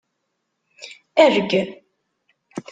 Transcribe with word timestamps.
Erg! 1.25 1.51